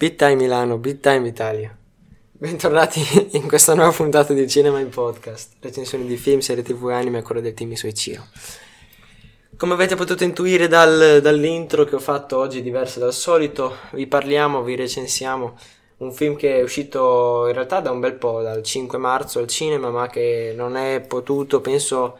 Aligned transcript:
Big 0.00 0.16
Time 0.16 0.36
Milano, 0.36 0.78
Big 0.78 0.98
Time 1.00 1.28
Italia. 1.28 1.76
Bentornati 2.32 3.02
in 3.36 3.46
questa 3.46 3.74
nuova 3.74 3.92
puntata 3.92 4.32
di 4.32 4.48
Cinema 4.48 4.80
in 4.80 4.88
Podcast, 4.88 5.56
recensioni 5.60 6.06
di 6.06 6.16
film, 6.16 6.38
serie 6.38 6.62
tv 6.62 6.88
e 6.88 6.94
anime 6.94 7.18
a 7.18 7.22
cura 7.22 7.40
del 7.40 7.52
team 7.52 7.74
Ciro. 7.74 8.24
Come 9.58 9.74
avete 9.74 9.96
potuto 9.96 10.24
intuire 10.24 10.68
dal, 10.68 11.20
dall'intro 11.20 11.84
che 11.84 11.96
ho 11.96 12.00
fatto 12.00 12.38
oggi 12.38 12.62
diverso 12.62 12.98
dal 12.98 13.12
solito, 13.12 13.76
vi 13.92 14.06
parliamo, 14.06 14.62
vi 14.62 14.74
recensiamo 14.74 15.58
un 15.98 16.12
film 16.14 16.34
che 16.34 16.60
è 16.60 16.62
uscito 16.62 17.46
in 17.48 17.52
realtà 17.52 17.80
da 17.80 17.90
un 17.90 18.00
bel 18.00 18.14
po', 18.14 18.40
dal 18.40 18.62
5 18.62 18.96
marzo 18.96 19.38
al 19.38 19.48
cinema, 19.48 19.90
ma 19.90 20.08
che 20.08 20.54
non 20.56 20.78
è 20.78 21.02
potuto, 21.02 21.60
penso, 21.60 22.16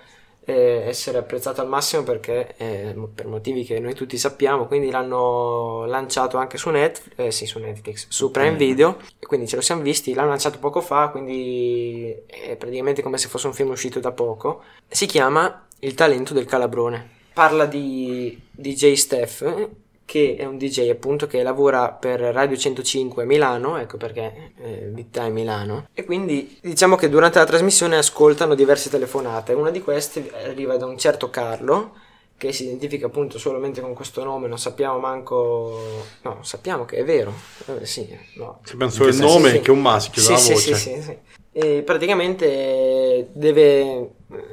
eh, 0.50 0.88
essere 0.88 1.18
apprezzato 1.18 1.60
al 1.60 1.68
massimo 1.68 2.02
perché 2.02 2.54
eh, 2.56 2.94
per 3.14 3.26
motivi 3.26 3.64
che 3.64 3.78
noi 3.78 3.94
tutti 3.94 4.18
sappiamo, 4.18 4.66
quindi 4.66 4.90
l'hanno 4.90 5.84
lanciato 5.86 6.36
anche 6.36 6.58
su 6.58 6.70
Netflix, 6.70 7.12
eh, 7.16 7.30
sì, 7.30 7.46
su 7.46 7.58
Netflix, 7.58 8.06
su 8.08 8.30
Prime 8.30 8.56
Video, 8.56 8.98
e 9.18 9.26
quindi 9.26 9.46
ce 9.46 9.56
lo 9.56 9.62
siamo 9.62 9.82
visti, 9.82 10.12
l'hanno 10.12 10.30
lanciato 10.30 10.58
poco 10.58 10.80
fa, 10.80 11.08
quindi 11.08 12.14
è 12.26 12.56
praticamente 12.56 13.02
come 13.02 13.18
se 13.18 13.28
fosse 13.28 13.46
un 13.46 13.54
film 13.54 13.70
uscito 13.70 14.00
da 14.00 14.12
poco. 14.12 14.62
Si 14.88 15.06
chiama 15.06 15.66
Il 15.82 15.94
talento 15.94 16.34
del 16.34 16.44
calabrone. 16.44 17.18
Parla 17.32 17.64
di 17.64 18.38
DJ 18.50 18.92
Steph 18.94 19.68
che 20.10 20.34
è 20.36 20.44
un 20.44 20.58
DJ 20.58 20.88
appunto 20.88 21.28
che 21.28 21.40
lavora 21.40 21.92
per 21.92 22.18
Radio 22.18 22.56
105 22.56 23.24
Milano, 23.24 23.78
ecco 23.78 23.96
perché 23.96 24.54
eh, 24.56 24.88
Vita 24.90 25.24
è 25.24 25.28
Milano, 25.28 25.86
e 25.94 26.04
quindi 26.04 26.58
diciamo 26.60 26.96
che 26.96 27.08
durante 27.08 27.38
la 27.38 27.44
trasmissione 27.44 27.96
ascoltano 27.96 28.56
diverse 28.56 28.90
telefonate, 28.90 29.52
una 29.52 29.70
di 29.70 29.80
queste 29.80 30.28
arriva 30.46 30.76
da 30.76 30.86
un 30.86 30.98
certo 30.98 31.30
Carlo, 31.30 31.92
che 32.36 32.52
si 32.52 32.64
identifica 32.64 33.06
appunto 33.06 33.38
solamente 33.38 33.80
con 33.80 33.94
questo 33.94 34.24
nome, 34.24 34.48
non 34.48 34.58
sappiamo 34.58 34.98
manco, 34.98 35.80
no, 36.22 36.38
sappiamo 36.40 36.84
che 36.84 36.96
è 36.96 37.04
vero, 37.04 37.32
eh, 37.66 37.86
sì, 37.86 38.08
no. 38.34 38.58
Sappiamo 38.64 38.90
solo 38.90 39.10
il 39.10 39.16
nome 39.16 39.50
sì, 39.50 39.60
che 39.60 39.68
è 39.68 39.70
un 39.70 39.80
maschio, 39.80 40.22
sì, 40.22 40.32
la 40.32 40.38
sì, 40.38 40.52
voce. 40.54 40.74
Sì, 40.74 40.90
sì, 40.90 41.02
sì. 41.02 41.18
E 41.52 41.82
praticamente 41.82 43.28
deve, 43.30 44.10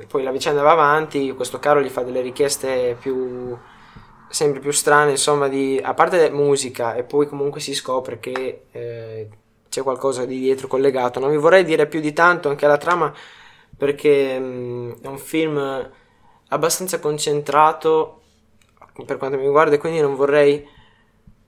poi 0.08 0.22
la 0.22 0.32
vicenda 0.32 0.62
va 0.62 0.74
avanti, 0.74 1.32
questo 1.32 1.58
Carlo 1.58 1.82
gli 1.82 1.90
fa 1.90 2.04
delle 2.04 2.22
richieste 2.22 2.96
più 3.00 3.58
sempre 4.30 4.60
più 4.60 4.72
strane, 4.72 5.12
insomma, 5.12 5.48
di, 5.48 5.80
a 5.82 5.94
parte 5.94 6.30
musica 6.30 6.96
e 6.96 7.04
poi 7.04 7.28
comunque 7.28 7.60
si 7.60 7.74
scopre 7.74 8.20
che 8.20 8.64
eh, 8.72 9.30
c'è 9.70 9.82
qualcosa 9.84 10.26
di 10.26 10.40
dietro 10.40 10.68
collegato. 10.68 11.20
Non 11.20 11.32
vi 11.32 11.38
vorrei 11.38 11.64
dire 11.64 11.88
più 11.88 12.00
di 12.00 12.14
tanto 12.14 12.50
anche 12.50 12.66
alla 12.66 12.78
trama 12.78 13.14
perché 13.76 14.40
mh, 14.40 14.46
mm, 14.46 14.92
è 15.02 15.08
un 15.08 15.18
film 15.18 15.92
abbastanza 16.50 17.00
concentrato 17.00 18.22
per 19.06 19.18
quanto 19.18 19.38
mi 19.38 19.44
riguarda 19.44 19.76
e 19.76 19.78
quindi 19.78 20.00
non 20.00 20.16
vorrei 20.16 20.68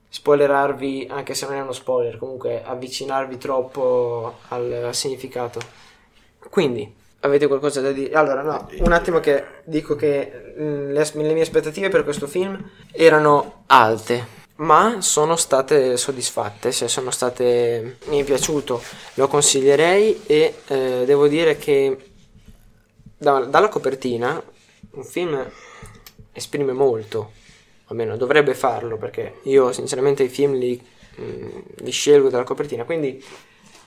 spoilerarvi, 0.08 1.06
anche 1.08 1.34
se 1.34 1.46
non 1.46 1.54
è 1.56 1.60
uno 1.60 1.72
spoiler, 1.72 2.18
comunque 2.18 2.62
avvicinarvi 2.64 3.38
troppo 3.38 4.38
al, 4.48 4.84
al 4.86 4.94
significato. 4.94 5.60
Quindi, 6.50 6.92
Avete 7.22 7.46
qualcosa 7.46 7.82
da 7.82 7.92
dire? 7.92 8.14
Allora, 8.14 8.42
no, 8.42 8.68
un 8.78 8.92
attimo 8.92 9.20
che 9.20 9.44
dico 9.64 9.94
che 9.94 10.54
mm, 10.58 10.92
le, 10.92 11.10
le 11.12 11.32
mie 11.34 11.42
aspettative 11.42 11.90
per 11.90 12.02
questo 12.02 12.26
film 12.26 12.58
erano 12.92 13.64
alte, 13.66 14.38
ma 14.56 15.02
sono 15.02 15.36
state 15.36 15.98
soddisfatte, 15.98 16.72
se 16.72 16.88
sono 16.88 17.10
state... 17.10 17.98
mi 18.06 18.20
è 18.20 18.24
piaciuto, 18.24 18.82
lo 19.14 19.28
consiglierei 19.28 20.22
e 20.24 20.54
eh, 20.66 21.02
devo 21.04 21.28
dire 21.28 21.58
che 21.58 22.10
da, 23.18 23.40
dalla 23.40 23.68
copertina 23.68 24.42
un 24.92 25.04
film 25.04 25.46
esprime 26.32 26.72
molto, 26.72 27.32
almeno 27.88 28.16
dovrebbe 28.16 28.54
farlo 28.54 28.96
perché 28.96 29.40
io 29.42 29.72
sinceramente 29.72 30.22
i 30.22 30.28
film 30.28 30.54
li, 30.54 30.80
mh, 31.16 31.22
mm, 31.22 31.48
li 31.76 31.90
scelgo 31.90 32.30
dalla 32.30 32.44
copertina, 32.44 32.84
quindi 32.84 33.22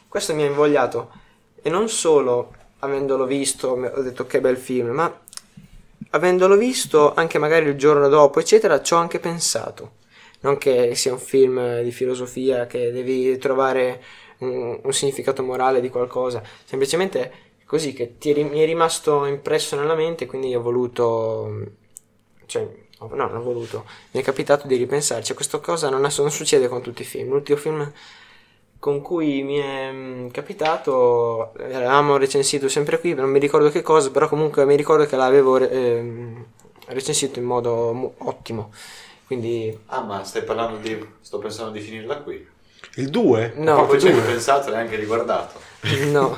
questo 0.08 0.36
mi 0.36 0.44
ha 0.44 0.46
invogliato 0.46 1.12
e 1.64 1.70
non 1.72 1.90
solo 1.90 2.54
avendolo 2.84 3.26
visto, 3.26 3.70
ho 3.70 4.02
detto 4.02 4.26
che 4.26 4.42
bel 4.42 4.58
film, 4.58 4.90
ma 4.90 5.22
avendolo 6.12 6.56
visto 6.58 7.14
anche 7.14 7.40
magari 7.40 7.68
il 7.68 7.76
giorno 7.76 8.08
dopo, 8.10 8.40
eccetera, 8.40 8.82
ci 8.82 8.94
ho 8.94 8.98
anche 8.98 9.20
pensato. 9.20 10.02
Non 10.42 10.58
che 10.58 10.94
sia 10.96 11.14
un 11.14 11.20
film 11.20 11.82
di 11.82 11.92
filosofia 11.92 12.68
che 12.68 12.92
devi 12.92 13.38
trovare 13.38 14.04
un, 14.40 14.80
un 14.84 14.94
significato 14.94 15.42
morale 15.42 15.80
di 15.80 15.90
qualcosa, 15.90 16.44
semplicemente 16.66 17.32
così 17.66 17.94
che 17.94 18.18
ti, 18.18 18.34
mi 18.44 18.60
è 18.60 18.66
rimasto 18.66 19.26
impresso 19.26 19.78
nella 19.78 19.96
mente, 19.96 20.26
quindi 20.26 20.54
ho 20.54 20.62
voluto, 20.62 21.72
cioè, 22.46 22.68
no, 23.00 23.10
non 23.16 23.36
ho 23.36 23.42
voluto, 23.42 23.86
mi 24.12 24.20
è 24.22 24.24
capitato 24.24 24.68
di 24.68 24.76
ripensarci. 24.76 25.34
Questa 25.34 25.60
cosa 25.60 25.90
non, 25.90 26.02
non 26.02 26.32
succede 26.32 26.68
con 26.68 26.82
tutti 26.82 27.04
i 27.04 27.06
film. 27.06 27.30
L'ultimo 27.30 27.58
film 27.58 27.92
con 28.84 29.00
cui 29.00 29.44
mi 29.44 29.60
è 29.60 29.90
mm, 29.94 30.28
capitato, 30.28 31.54
l'avevamo 31.56 32.18
recensito 32.18 32.68
sempre 32.68 33.00
qui, 33.00 33.14
non 33.14 33.30
mi 33.30 33.40
ricordo 33.40 33.70
che 33.70 33.82
cosa, 33.82 34.12
però 34.12 34.28
comunque 34.28 34.66
mi 34.66 34.76
ricordo 34.76 35.06
che 35.06 35.16
l'avevo 35.16 35.58
eh, 35.58 36.34
recensito 36.88 37.40
in 37.40 37.46
modo 37.46 38.16
ottimo. 38.18 38.74
Quindi... 39.26 39.74
Ah, 39.86 40.02
ma 40.02 40.26
stai 40.26 40.44
parlando 40.44 40.80
di... 40.80 41.02
sto 41.22 41.38
pensando 41.40 41.72
di 41.72 41.80
finirla 41.80 42.18
qui. 42.18 42.46
Il 42.96 43.10
2? 43.10 43.54
No, 43.56 43.86
poi 43.86 44.02
ci 44.02 44.08
hai 44.08 44.20
pensato 44.20 44.74
e 44.74 44.76
anche 44.76 44.98
riguardato. 44.98 45.62
no. 46.12 46.38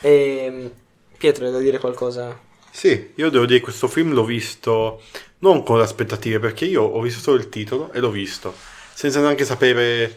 E, 0.00 0.10
ehm, 0.10 0.70
Pietro, 1.16 1.46
hai 1.46 1.52
da 1.52 1.58
dire 1.60 1.78
qualcosa? 1.78 2.36
Sì, 2.72 3.12
io 3.14 3.30
devo 3.30 3.46
dire 3.46 3.58
che 3.58 3.64
questo 3.66 3.86
film 3.86 4.14
l'ho 4.14 4.24
visto 4.24 5.00
non 5.38 5.62
con 5.62 5.76
le 5.76 5.84
aspettative, 5.84 6.40
perché 6.40 6.64
io 6.64 6.82
ho 6.82 7.00
visto 7.00 7.20
solo 7.20 7.36
il 7.36 7.48
titolo 7.48 7.92
e 7.92 8.00
l'ho 8.00 8.10
visto, 8.10 8.52
senza 8.92 9.20
neanche 9.20 9.44
sapere 9.44 10.16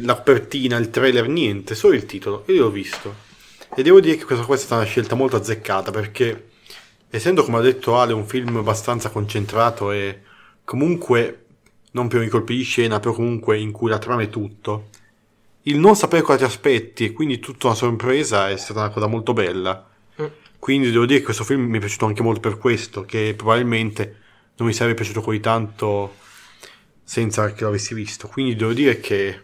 la 0.00 0.14
copertina, 0.16 0.76
il 0.76 0.90
trailer, 0.90 1.28
niente, 1.28 1.74
solo 1.74 1.94
il 1.94 2.06
titolo. 2.06 2.44
Io 2.48 2.62
l'ho 2.62 2.70
visto. 2.70 3.24
E 3.74 3.82
devo 3.82 4.00
dire 4.00 4.16
che 4.16 4.24
questa 4.24 4.44
qua 4.44 4.54
è 4.54 4.58
stata 4.58 4.76
una 4.76 4.84
scelta 4.84 5.14
molto 5.14 5.36
azzeccata 5.36 5.90
perché, 5.90 6.50
essendo 7.10 7.44
come 7.44 7.58
ha 7.58 7.60
detto 7.60 7.98
Ale, 7.98 8.12
un 8.12 8.26
film 8.26 8.56
abbastanza 8.56 9.10
concentrato 9.10 9.90
e 9.90 10.22
comunque 10.64 11.44
non 11.92 12.08
per 12.08 12.22
i 12.22 12.28
colpi 12.28 12.56
di 12.56 12.62
scena, 12.62 13.00
però 13.00 13.14
comunque 13.14 13.58
in 13.58 13.72
cui 13.72 13.88
la 13.88 13.98
trama 13.98 14.22
è 14.22 14.28
tutto, 14.28 14.90
il 15.62 15.78
non 15.78 15.96
sapere 15.96 16.22
cosa 16.22 16.38
ti 16.38 16.44
aspetti 16.44 17.04
e 17.04 17.12
quindi 17.12 17.38
tutta 17.38 17.68
una 17.68 17.76
sorpresa 17.76 18.50
è 18.50 18.56
stata 18.56 18.80
una 18.80 18.90
cosa 18.90 19.06
molto 19.06 19.32
bella. 19.32 19.88
Mm. 20.20 20.26
Quindi 20.58 20.90
devo 20.90 21.06
dire 21.06 21.20
che 21.20 21.24
questo 21.24 21.44
film 21.44 21.62
mi 21.62 21.78
è 21.78 21.80
piaciuto 21.80 22.06
anche 22.06 22.22
molto 22.22 22.40
per 22.40 22.58
questo, 22.58 23.04
che 23.04 23.34
probabilmente 23.36 24.16
non 24.56 24.68
mi 24.68 24.74
sarebbe 24.74 24.94
piaciuto 24.94 25.20
così 25.22 25.40
tanto 25.40 26.16
senza 27.02 27.52
che 27.52 27.64
l'avessi 27.64 27.94
visto. 27.94 28.28
Quindi 28.28 28.56
devo 28.56 28.72
dire 28.72 29.00
che 29.00 29.40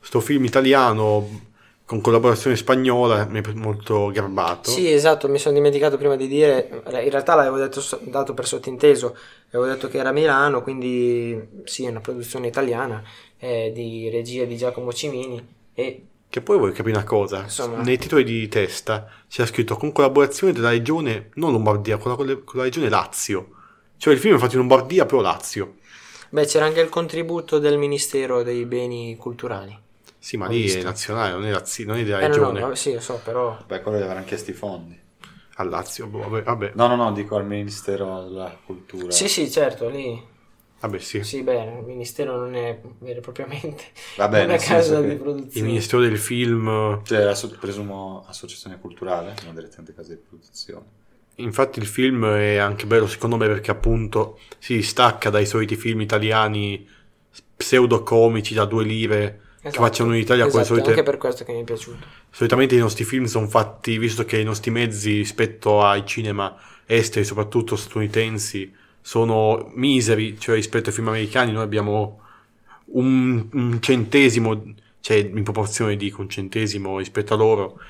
questo 0.00 0.20
film 0.20 0.44
italiano 0.44 1.48
con 1.84 2.00
collaborazione 2.00 2.54
spagnola 2.56 3.26
mi 3.26 3.40
è 3.40 3.52
molto 3.54 4.10
garbato. 4.12 4.70
Sì, 4.70 4.90
esatto, 4.90 5.28
mi 5.28 5.38
sono 5.38 5.54
dimenticato 5.54 5.96
prima 5.96 6.14
di 6.14 6.28
dire, 6.28 6.82
in 6.84 7.10
realtà 7.10 7.34
l'avevo 7.34 7.56
detto, 7.56 7.82
dato 8.02 8.32
per 8.32 8.46
sottinteso, 8.46 9.16
avevo 9.48 9.66
detto 9.66 9.88
che 9.88 9.98
era 9.98 10.12
Milano, 10.12 10.62
quindi 10.62 11.36
sì, 11.64 11.84
è 11.84 11.90
una 11.90 12.00
produzione 12.00 12.46
italiana 12.46 13.02
eh, 13.38 13.72
di 13.74 14.08
regia 14.08 14.44
di 14.44 14.56
Giacomo 14.56 14.92
Cimini 14.92 15.44
e 15.74 16.04
che 16.28 16.40
poi 16.42 16.58
vuoi 16.58 16.70
capire 16.70 16.94
una 16.94 17.04
cosa, 17.04 17.42
Insomma, 17.42 17.82
nei 17.82 17.98
titoli 17.98 18.22
di 18.22 18.46
testa 18.46 19.10
c'è 19.28 19.44
scritto 19.46 19.76
con 19.76 19.90
collaborazione 19.90 20.52
della 20.52 20.70
regione, 20.70 21.30
non 21.34 21.50
Lombardia, 21.50 21.96
con 21.96 22.12
la, 22.12 22.16
con 22.16 22.58
la 22.58 22.62
regione 22.62 22.88
Lazio. 22.88 23.48
Cioè 23.96 24.14
il 24.14 24.20
film 24.20 24.36
è 24.36 24.38
fatto 24.38 24.52
in 24.52 24.60
Lombardia, 24.60 25.06
però 25.06 25.22
Lazio. 25.22 25.78
Beh, 26.28 26.46
c'era 26.46 26.66
anche 26.66 26.80
il 26.80 26.88
contributo 26.88 27.58
del 27.58 27.78
Ministero 27.78 28.44
dei 28.44 28.64
Beni 28.64 29.16
Culturali. 29.16 29.76
Sì, 30.22 30.36
ma 30.36 30.46
lì 30.48 30.70
è 30.70 30.82
nazionale, 30.82 31.32
non 31.32 31.46
è, 31.46 31.50
Lazio, 31.50 31.86
non 31.86 31.96
è 31.96 32.04
della 32.04 32.20
eh, 32.20 32.26
regione. 32.26 32.60
No, 32.60 32.68
no, 32.68 32.74
sì, 32.74 32.92
lo 32.92 33.00
so, 33.00 33.18
però... 33.24 33.56
Beh, 33.66 33.80
quello 33.80 33.98
gli 33.98 34.02
avranno 34.02 34.26
chiesto 34.26 34.50
i 34.50 34.54
fondi. 34.54 34.98
Al 35.54 35.68
Lazio, 35.70 36.06
boh, 36.08 36.28
vabbè, 36.28 36.42
vabbè. 36.42 36.72
No, 36.74 36.88
no, 36.88 36.96
no, 36.96 37.12
dico 37.12 37.36
al 37.36 37.46
Ministero 37.46 38.24
della 38.24 38.54
Cultura. 38.62 39.10
Sì, 39.10 39.28
sì, 39.28 39.50
certo, 39.50 39.88
lì... 39.88 40.22
Vabbè, 40.80 40.98
sì. 40.98 41.24
Sì, 41.24 41.42
beh, 41.42 41.62
il 41.62 41.84
Ministero 41.86 42.36
non 42.36 42.54
è 42.54 42.78
vero 42.98 43.18
e 43.18 43.22
propriamente 43.22 43.84
Vabbè, 44.16 44.44
una 44.44 44.56
casa 44.58 45.00
di 45.00 45.16
produzione. 45.16 45.50
Il 45.54 45.64
Ministero 45.64 46.02
del 46.02 46.18
Film... 46.18 47.02
Cioè, 47.02 47.34
presumo 47.58 48.24
associazione 48.28 48.78
culturale, 48.78 49.34
non 49.44 49.54
direttamente 49.54 49.94
casa 49.94 50.10
di 50.10 50.20
produzione. 50.26 50.98
Infatti 51.36 51.78
il 51.78 51.86
film 51.86 52.26
è 52.26 52.56
anche 52.56 52.84
bello 52.84 53.06
secondo 53.06 53.38
me 53.38 53.46
perché 53.46 53.70
appunto 53.70 54.38
si 54.58 54.82
stacca 54.82 55.30
dai 55.30 55.46
soliti 55.46 55.76
film 55.76 56.02
italiani 56.02 56.86
pseudo-comici 57.56 58.52
da 58.52 58.66
due 58.66 58.84
lire 58.84 59.40
esatto, 59.60 59.70
che 59.70 59.78
facciano 59.78 60.14
in 60.14 60.20
Italia 60.20 60.46
esatto, 60.46 60.64
solite... 60.64 60.90
anche 60.90 61.02
per 61.02 61.16
questo 61.18 61.44
che 61.44 61.52
mi 61.52 61.60
è 61.60 61.64
piaciuto. 61.64 62.06
Solitamente 62.30 62.74
i 62.74 62.78
nostri 62.78 63.04
film 63.04 63.24
sono 63.24 63.46
fatti, 63.46 63.98
visto 63.98 64.24
che 64.24 64.38
i 64.38 64.44
nostri 64.44 64.70
mezzi 64.70 65.16
rispetto 65.16 65.82
ai 65.82 66.04
cinema 66.06 66.56
esteri, 66.86 67.24
soprattutto 67.24 67.76
statunitensi, 67.76 68.74
sono 69.00 69.70
miseri, 69.74 70.38
cioè 70.38 70.56
rispetto 70.56 70.88
ai 70.88 70.94
film 70.94 71.08
americani 71.08 71.52
noi 71.52 71.62
abbiamo 71.62 72.20
un, 72.92 73.48
un 73.52 73.80
centesimo, 73.80 74.74
cioè 75.00 75.16
in 75.16 75.42
proporzione 75.42 75.96
dico 75.96 76.20
un 76.20 76.28
centesimo 76.28 76.98
rispetto 76.98 77.34
a 77.34 77.36
loro, 77.36 77.80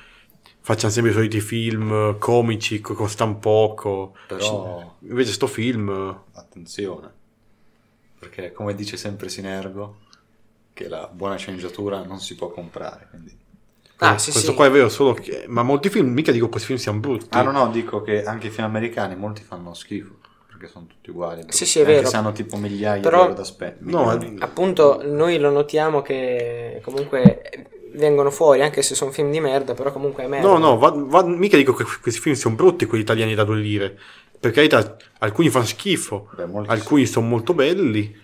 facciano 0.60 0.92
sempre 0.92 1.12
i 1.12 1.14
soliti 1.14 1.40
film 1.40 2.18
comici, 2.18 2.80
costano 2.80 3.38
poco. 3.38 4.14
Però... 4.26 4.96
Invece 5.00 5.32
sto 5.32 5.46
film... 5.46 5.88
Attenzione, 6.32 7.10
perché 8.18 8.52
come 8.52 8.74
dice 8.74 8.96
sempre 8.96 9.28
Sinergo, 9.28 10.00
che 10.80 10.88
la 10.88 11.08
buona 11.12 11.36
sceneggiatura 11.36 12.02
non 12.04 12.20
si 12.20 12.34
può 12.34 12.48
comprare. 12.50 13.06
Quindi. 13.10 13.36
Ah, 13.98 14.16
sì, 14.16 14.30
questo 14.30 14.50
sì. 14.52 14.56
qua 14.56 14.64
è 14.66 14.70
vero, 14.70 14.88
solo 14.88 15.12
che... 15.12 15.44
Ma 15.46 15.62
molti 15.62 15.90
film, 15.90 16.08
mica 16.10 16.32
dico 16.32 16.46
che 16.46 16.52
questi 16.52 16.68
film 16.68 16.78
siano 16.78 17.00
brutti. 17.00 17.36
Ah 17.36 17.42
no, 17.42 17.50
no, 17.50 17.68
dico 17.68 18.00
che 18.00 18.24
anche 18.24 18.46
i 18.46 18.50
film 18.50 18.66
americani 18.66 19.14
molti 19.14 19.42
fanno 19.42 19.74
schifo, 19.74 20.14
perché 20.48 20.68
sono 20.68 20.86
tutti 20.86 21.10
uguali. 21.10 21.44
Sì, 21.48 21.66
sì, 21.66 21.80
è 21.80 21.82
Anche 21.82 21.94
vero. 21.96 22.08
se 22.08 22.16
hanno 22.16 22.32
tipo 22.32 22.56
migliaia 22.56 23.02
Però- 23.02 23.30
di 23.30 23.44
spendere. 23.44 23.90
No, 23.90 24.06
milioni. 24.16 24.36
Appunto, 24.40 25.02
noi 25.04 25.38
lo 25.38 25.50
notiamo 25.50 26.00
che 26.00 26.80
comunque 26.82 27.42
vengono 27.92 28.30
fuori, 28.30 28.62
anche 28.62 28.80
se 28.80 28.94
sono 28.94 29.10
film 29.10 29.30
di 29.30 29.40
merda, 29.40 29.74
però 29.74 29.92
comunque 29.92 30.24
è 30.24 30.28
merda. 30.28 30.48
No, 30.48 30.56
no, 30.56 30.78
va- 30.78 30.94
va- 30.96 31.26
mica 31.26 31.58
dico 31.58 31.74
che 31.74 31.84
questi 32.00 32.20
film 32.20 32.34
siano 32.34 32.56
brutti, 32.56 32.86
quelli 32.86 33.02
italiani 33.02 33.34
da 33.34 33.44
due 33.44 33.56
lire. 33.56 33.98
Per 34.40 34.50
carità, 34.52 34.96
alcuni 35.18 35.50
fanno 35.50 35.66
schifo, 35.66 36.30
Beh, 36.34 36.46
alcuni 36.68 37.04
sono 37.04 37.26
molto 37.26 37.52
belli, 37.52 38.16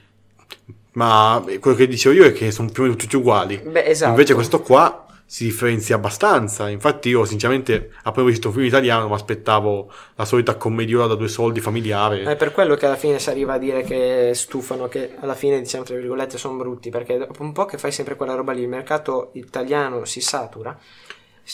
ma 0.96 1.44
quello 1.60 1.76
che 1.76 1.86
dicevo 1.86 2.14
io 2.14 2.24
è 2.24 2.32
che 2.32 2.50
sono 2.50 2.70
più 2.70 2.82
o 2.82 2.86
meno 2.86 2.98
tutti 2.98 3.16
uguali. 3.16 3.58
Beh, 3.58 3.84
esatto. 3.84 4.10
Invece 4.10 4.34
questo 4.34 4.60
qua 4.60 5.06
si 5.26 5.44
differenzia 5.44 5.96
abbastanza. 5.96 6.68
Infatti 6.68 7.10
io 7.10 7.24
sinceramente, 7.24 7.90
appena 8.04 8.26
visto 8.26 8.48
un 8.48 8.54
film 8.54 8.66
italiano, 8.66 9.08
mi 9.08 9.14
aspettavo 9.14 9.90
la 10.14 10.24
solita 10.24 10.54
commediola 10.54 11.06
da 11.06 11.14
due 11.14 11.28
soldi 11.28 11.60
familiare. 11.60 12.22
È 12.22 12.36
per 12.36 12.52
quello 12.52 12.76
che 12.76 12.86
alla 12.86 12.96
fine 12.96 13.18
si 13.18 13.28
arriva 13.28 13.54
a 13.54 13.58
dire 13.58 13.82
che 13.82 14.30
stufano, 14.34 14.88
che 14.88 15.16
alla 15.20 15.34
fine 15.34 15.60
diciamo 15.60 15.84
tra 15.84 15.96
virgolette 15.96 16.38
sono 16.38 16.56
brutti, 16.56 16.88
perché 16.88 17.18
dopo 17.18 17.42
un 17.42 17.52
po' 17.52 17.66
che 17.66 17.76
fai 17.76 17.92
sempre 17.92 18.16
quella 18.16 18.34
roba 18.34 18.52
lì, 18.52 18.62
il 18.62 18.68
mercato 18.68 19.30
italiano 19.32 20.04
si 20.06 20.22
satura 20.22 20.78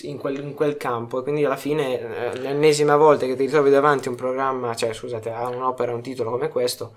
in 0.02 0.18
quel, 0.18 0.38
in 0.38 0.54
quel 0.54 0.76
campo 0.76 1.18
e 1.18 1.22
quindi 1.22 1.44
alla 1.44 1.56
fine 1.56 2.32
eh, 2.32 2.38
l'ennesima 2.38 2.96
volta 2.96 3.26
che 3.26 3.34
ti 3.34 3.44
ritrovi 3.44 3.70
davanti 3.70 4.06
a 4.06 4.12
un 4.12 4.16
programma, 4.16 4.74
cioè 4.74 4.92
scusate, 4.92 5.30
a 5.30 5.48
un'opera, 5.48 5.92
un 5.92 6.00
titolo 6.00 6.30
come 6.30 6.48
questo, 6.48 6.92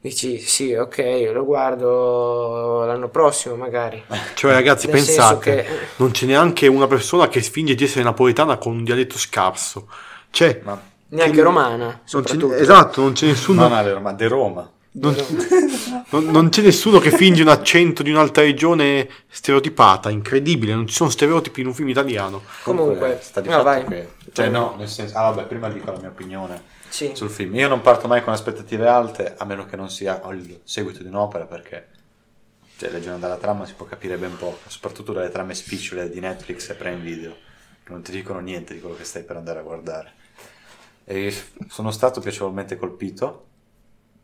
dici 0.00 0.38
sì, 0.38 0.72
ok, 0.74 1.30
lo 1.32 1.44
guardo 1.44 2.84
l'anno 2.84 3.08
prossimo 3.08 3.56
magari. 3.56 4.02
Cioè 4.34 4.52
ragazzi, 4.52 4.86
Nel 4.86 4.96
pensate, 4.96 5.54
che- 5.54 5.66
non 5.96 6.10
c'è 6.12 6.26
neanche 6.26 6.66
una 6.66 6.86
persona 6.86 7.28
che 7.28 7.40
finge 7.42 7.74
di 7.74 7.84
essere 7.84 8.04
napoletana 8.04 8.56
con 8.58 8.76
un 8.76 8.84
dialetto 8.84 9.18
scarso. 9.18 9.88
Cioè, 10.30 10.60
Ma 10.64 10.80
Neanche 11.08 11.36
Che- 11.36 11.42
romana, 11.42 12.00
non 12.10 12.22
c'è, 12.24 12.36
esatto, 12.60 13.00
non 13.00 13.12
c'è 13.12 13.26
nessuno... 13.26 13.62
non 13.62 13.72
alle 13.72 13.92
Roma, 13.92 14.12
de 14.12 14.26
Roma. 14.26 14.70
Non, 14.98 15.14
non- 16.10 16.24
non 16.26 16.48
c'è 16.48 16.62
nessuno 16.62 16.98
che 16.98 17.12
finge 17.12 17.42
un 17.42 17.48
accento 17.48 18.02
di 18.02 18.10
un'altra 18.10 18.42
regione 18.42 19.08
stereotipata, 19.28 20.10
incredibile, 20.10 20.74
non 20.74 20.88
ci 20.88 20.94
sono 20.94 21.08
stereotipi 21.08 21.60
in 21.60 21.68
un 21.68 21.74
film 21.74 21.90
italiano. 21.90 22.42
Comunque, 22.64 23.20
sta 23.22 23.40
di 23.40 23.48
no, 23.48 23.62
fatto 23.62 23.64
vai. 23.64 23.84
che... 23.84 24.08
Cioè 24.32 24.48
no, 24.48 24.74
nel 24.76 24.88
senso... 24.88 25.16
Ah 25.16 25.30
vabbè, 25.30 25.44
prima 25.44 25.68
dico 25.68 25.92
la 25.92 25.98
mia 25.98 26.08
opinione 26.08 26.60
Sì. 26.96 27.14
sul 27.14 27.28
film. 27.28 27.54
Io 27.56 27.68
non 27.68 27.82
parto 27.82 28.08
mai 28.08 28.22
con 28.22 28.32
aspettative 28.32 28.88
alte, 28.88 29.34
a 29.36 29.44
meno 29.44 29.66
che 29.66 29.76
non 29.76 29.90
sia 29.90 30.22
il 30.30 30.60
seguito 30.64 31.02
di 31.02 31.08
un'opera, 31.08 31.44
perché... 31.44 31.88
Cioè, 32.78 32.90
leggendo 32.90 33.18
dalla 33.18 33.36
trama 33.36 33.66
si 33.66 33.74
può 33.74 33.84
capire 33.84 34.16
ben 34.16 34.36
poco, 34.36 34.68
soprattutto 34.68 35.12
dalle 35.12 35.28
trame 35.28 35.54
spicciole 35.54 36.08
di 36.08 36.20
Netflix 36.20 36.70
e 36.70 36.74
Prime 36.74 37.00
Video, 37.00 37.36
che 37.84 37.92
non 37.92 38.02
ti 38.02 38.12
dicono 38.12 38.40
niente 38.40 38.72
di 38.72 38.80
quello 38.80 38.96
che 38.96 39.04
stai 39.04 39.24
per 39.24 39.36
andare 39.36 39.58
a 39.58 39.62
guardare. 39.62 40.12
E 41.04 41.34
sono 41.68 41.90
stato 41.90 42.20
piacevolmente 42.20 42.76
colpito 42.76 43.46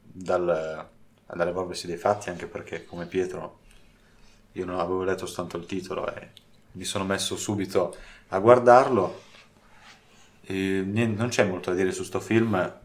dal, 0.02 0.88
dall'evolversi 1.26 1.86
dei 1.86 1.96
fatti, 1.96 2.30
anche 2.30 2.46
perché 2.46 2.86
come 2.86 3.06
Pietro 3.06 3.60
io 4.52 4.64
non 4.64 4.78
avevo 4.78 5.02
letto 5.02 5.26
soltanto 5.26 5.56
il 5.58 5.66
titolo 5.66 6.10
e 6.14 6.30
mi 6.72 6.84
sono 6.84 7.04
messo 7.04 7.36
subito 7.36 7.94
a 8.28 8.38
guardarlo. 8.38 9.30
E 10.44 10.82
non 10.84 11.28
c'è 11.28 11.44
molto 11.44 11.70
da 11.70 11.76
dire 11.76 11.92
su 11.92 12.02
sto 12.02 12.20
film, 12.20 12.80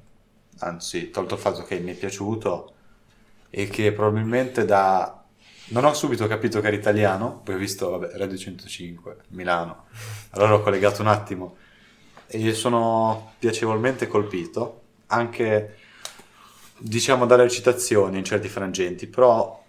anzi, 0.59 1.09
tolto 1.09 1.36
il 1.36 1.42
fatto 1.42 1.63
che 1.63 1.80
mi 1.80 1.92
è 1.92 1.95
piaciuto 1.95 2.74
e 3.50 3.68
che 3.68 3.92
probabilmente 3.92 4.65
da... 4.65 5.24
Non 5.69 5.83
ho 5.83 5.94
subito 5.94 6.27
capito 6.27 6.62
che 6.62 6.68
era 6.68 6.75
italiano, 6.75 7.42
poi 7.44 7.56
ho 7.56 7.57
visto, 7.57 7.89
vabbè, 7.89 8.18
Radio 8.18 8.38
105, 8.38 9.18
Milano, 9.30 9.88
allora 10.30 10.54
ho 10.54 10.62
collegato 10.62 11.01
un 11.01 11.09
attimo 11.09 11.57
e 12.27 12.54
sono 12.54 13.33
piacevolmente 13.38 14.07
colpito, 14.07 14.81
anche 15.07 15.77
diciamo 16.77 17.25
dalle 17.25 17.44
recitazioni 17.44 18.18
in 18.18 18.24
certi 18.24 18.48
frangenti, 18.48 19.07
però 19.07 19.63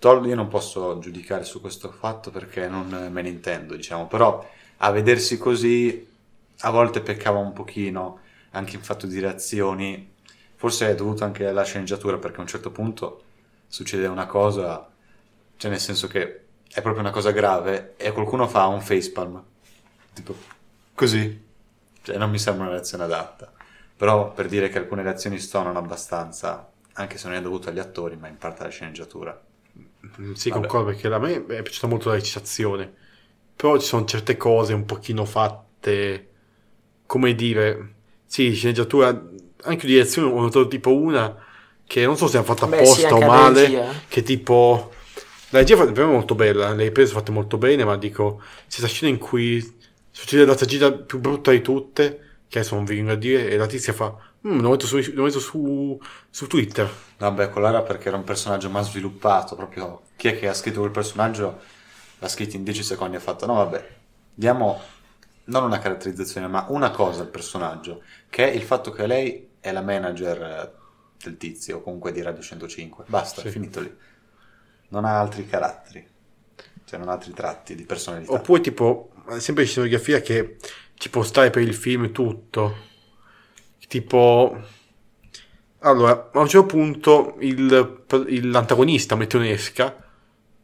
io 0.00 0.34
non 0.34 0.48
posso 0.48 0.98
giudicare 0.98 1.44
su 1.44 1.60
questo 1.60 1.90
fatto 1.90 2.30
perché 2.30 2.68
non 2.68 3.08
me 3.10 3.22
ne 3.22 3.28
intendo, 3.28 3.74
diciamo, 3.74 4.06
però 4.06 4.48
a 4.78 4.90
vedersi 4.90 5.36
così 5.38 6.06
a 6.60 6.70
volte 6.70 7.00
peccava 7.02 7.38
un 7.38 7.52
pochino 7.52 8.20
anche 8.50 8.76
in 8.76 8.82
fatto 8.82 9.06
di 9.06 9.18
reazioni, 9.20 10.14
forse 10.56 10.88
è 10.90 10.94
dovuto 10.94 11.24
anche 11.24 11.46
alla 11.46 11.64
sceneggiatura 11.64 12.18
perché 12.18 12.38
a 12.38 12.40
un 12.42 12.46
certo 12.48 12.70
punto 12.70 13.22
succede 13.66 14.06
una 14.06 14.26
cosa, 14.26 14.88
cioè 15.56 15.70
nel 15.70 15.80
senso 15.80 16.06
che 16.08 16.46
è 16.68 16.80
proprio 16.82 17.02
una 17.02 17.10
cosa 17.12 17.30
grave 17.30 17.94
e 17.96 18.12
qualcuno 18.12 18.48
fa 18.48 18.66
un 18.66 18.80
facepalm, 18.80 19.44
tipo 20.12 20.34
così, 20.94 21.46
cioè 22.02 22.16
non 22.16 22.30
mi 22.30 22.38
sembra 22.38 22.64
una 22.64 22.72
reazione 22.74 23.04
adatta, 23.04 23.52
però 23.96 24.32
per 24.32 24.48
dire 24.48 24.68
che 24.68 24.78
alcune 24.78 25.02
reazioni 25.02 25.38
stonano 25.38 25.78
abbastanza, 25.78 26.70
anche 26.94 27.18
se 27.18 27.28
non 27.28 27.36
è 27.36 27.40
dovuto 27.42 27.68
agli 27.68 27.78
attori, 27.78 28.16
ma 28.16 28.28
in 28.28 28.38
parte 28.38 28.62
alla 28.62 28.70
sceneggiatura. 28.70 29.40
Mm, 30.20 30.32
Sì, 30.34 30.50
Vabbè. 30.50 30.50
concordo 30.50 30.86
perché 30.90 31.08
a 31.08 31.18
me 31.18 31.44
è 31.46 31.62
piaciuta 31.62 31.86
molto 31.88 32.08
la 32.08 32.14
recitazione, 32.14 32.92
però 33.54 33.78
ci 33.78 33.86
sono 33.86 34.04
certe 34.04 34.36
cose 34.36 34.72
un 34.72 34.84
pochino 34.84 35.24
fatte, 35.24 36.27
come 37.08 37.34
dire, 37.34 37.94
sì, 38.26 38.52
sceneggiatura, 38.54 39.08
anche 39.62 39.86
di 39.86 39.94
direzione 39.94 40.30
ho 40.30 40.40
notato 40.40 40.68
tipo 40.68 40.94
una 40.94 41.34
che 41.86 42.04
non 42.04 42.16
so 42.18 42.28
se 42.28 42.36
hanno 42.36 42.46
fatto 42.46 42.66
Beh, 42.68 42.84
sì, 42.84 43.06
apposta 43.06 43.14
o 43.16 43.18
la 43.18 43.26
male, 43.26 43.62
regia. 43.62 43.92
che 44.08 44.22
tipo... 44.22 44.92
La 45.50 45.60
regia 45.60 45.74
è 45.74 45.78
fatta- 45.78 45.92
per 45.92 46.04
me 46.04 46.10
è 46.10 46.14
molto 46.14 46.34
bella, 46.34 46.74
le 46.74 46.84
riprese 46.84 47.08
sono 47.08 47.20
fatte 47.20 47.32
molto 47.32 47.56
bene, 47.56 47.84
ma 47.84 47.96
dico, 47.96 48.40
c'è 48.68 48.78
questa 48.80 48.86
scena 48.86 49.10
in 49.12 49.18
cui 49.18 49.76
succede 50.10 50.44
la 50.44 50.54
tragedia 50.54 50.92
più 50.92 51.18
brutta 51.20 51.50
di 51.52 51.62
tutte, 51.62 52.40
che 52.48 52.58
adesso 52.58 52.74
non 52.74 52.84
vi 52.84 52.96
vengo 52.96 53.12
a 53.12 53.16
dire, 53.16 53.48
e 53.48 53.56
la 53.56 53.66
tizia 53.66 53.94
fa, 53.94 54.14
"Mm, 54.46 54.60
lo 54.60 54.70
metto, 54.70 54.86
su, 54.86 55.00
lo 55.14 55.22
metto 55.22 55.40
su, 55.40 55.98
su 56.28 56.46
Twitter. 56.46 56.88
Vabbè, 57.18 57.48
quello 57.50 57.66
era 57.68 57.82
perché 57.82 58.08
era 58.08 58.18
un 58.18 58.24
personaggio 58.24 58.68
mai 58.70 58.84
sviluppato, 58.84 59.56
proprio 59.56 60.02
chi 60.16 60.28
è 60.28 60.38
che 60.38 60.48
ha 60.48 60.54
scritto 60.54 60.80
quel 60.80 60.92
personaggio 60.92 61.58
l'ha 62.18 62.28
scritto 62.28 62.56
in 62.56 62.64
10 62.64 62.82
secondi 62.82 63.14
e 63.16 63.18
ha 63.18 63.22
fatto 63.22 63.46
no 63.46 63.54
vabbè, 63.54 63.88
diamo 64.34 64.80
non 65.48 65.64
una 65.64 65.78
caratterizzazione 65.78 66.46
ma 66.48 66.66
una 66.70 66.90
cosa 66.90 67.22
al 67.22 67.28
personaggio, 67.28 68.02
che 68.30 68.50
è 68.50 68.54
il 68.54 68.62
fatto 68.62 68.90
che 68.90 69.06
lei 69.06 69.48
è 69.60 69.72
la 69.72 69.82
manager 69.82 70.74
del 71.22 71.36
tizio 71.36 71.78
o 71.78 71.82
comunque 71.82 72.12
di 72.12 72.22
Radio 72.22 72.42
105, 72.42 73.04
basta, 73.08 73.40
Sì. 73.42 73.48
è 73.48 73.50
finito 73.50 73.80
lì. 73.80 73.92
Non 74.90 75.04
ha 75.04 75.18
altri 75.20 75.46
caratteri, 75.46 76.06
cioè 76.84 76.98
non 76.98 77.08
ha 77.08 77.12
altri 77.12 77.32
tratti 77.32 77.74
di 77.74 77.84
personalità. 77.84 78.32
Oppure 78.32 78.60
tipo, 78.60 79.10
sempre 79.38 79.64
di 79.64 79.68
scenografia 79.68 80.20
che 80.20 80.56
ci 80.94 81.10
può 81.10 81.22
stare 81.22 81.50
per 81.50 81.62
il 81.62 81.74
film 81.74 82.12
tutto. 82.12 82.86
Tipo, 83.88 84.56
allora, 85.80 86.30
a 86.32 86.38
un 86.40 86.48
certo 86.48 86.66
punto 86.66 87.36
il- 87.40 88.04
l'antagonista 88.50 89.14
mette 89.16 89.36
un'esca 89.36 90.04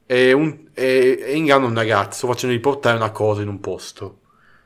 e, 0.07 0.33
un, 0.33 0.69
e, 0.75 1.19
e 1.23 1.37
inganna 1.37 1.67
un 1.67 1.75
ragazzo 1.75 2.27
facendogli 2.27 2.61
portare 2.61 2.97
una 2.97 3.11
cosa 3.11 3.43
in 3.43 3.49
un 3.49 3.61
posto. 3.61 4.21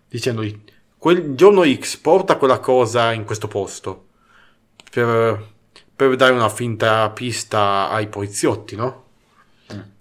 Dicendogli, 0.09 0.59
quel 0.97 1.35
giorno 1.35 1.65
X 1.65 1.97
porta 1.99 2.37
quella 2.37 2.59
cosa 2.61 3.13
in 3.13 3.25
questo 3.25 3.49
posto. 3.49 4.07
Per, 4.91 5.47
per 5.95 6.17
dare 6.17 6.33
una 6.33 6.49
finta 6.49 7.11
pista 7.11 7.89
ai 7.91 8.09
poliziotti, 8.09 8.75
no? 8.77 9.05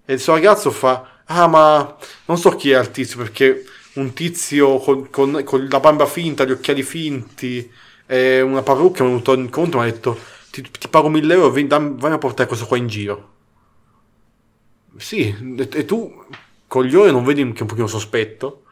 E 0.04 0.14
il 0.14 0.20
suo 0.20 0.34
ragazzo 0.34 0.70
fa: 0.70 1.22
Ah, 1.26 1.46
ma 1.46 1.96
non 2.26 2.38
so 2.38 2.50
chi 2.50 2.70
è 2.70 2.78
il 2.80 2.90
tizio 2.90 3.18
perché 3.18 3.64
un 3.94 4.12
tizio 4.14 4.78
con, 4.78 5.10
con- 5.10 5.42
con 5.44 5.66
la 5.68 5.80
bamba 5.80 6.06
finta, 6.06 6.44
gli 6.44 6.52
occhiali 6.52 6.82
finti 6.82 7.70
e 8.06 8.40
una 8.40 8.62
parrucca 8.62 9.02
mi 9.02 9.10
è 9.10 9.12
venuto 9.12 9.34
incontro 9.34 9.80
e 9.80 9.84
mi 9.84 9.90
ha 9.90 9.92
detto: 9.92 10.18
Ti, 10.50 10.62
ti 10.70 10.88
pago 10.88 11.08
1000 11.08 11.34
euro, 11.34 11.50
vieni, 11.50 11.68
dam- 11.68 11.98
vai 11.98 12.12
a 12.12 12.18
portare 12.18 12.48
questo 12.48 12.66
qua 12.66 12.76
in 12.78 12.86
giro. 12.88 13.36
Sì, 14.96 15.28
e, 15.58 15.68
e 15.72 15.84
tu, 15.84 16.12
coglione, 16.66 17.10
non 17.10 17.24
vedi 17.24 17.42
che 17.52 17.58
è 17.58 17.62
un 17.62 17.68
pochino 17.68 17.86
sospetto? 17.86 18.64